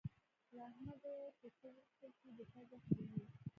[0.55, 3.21] له احمده چې څه وغوښتل شي؛ دی پزه خرېي.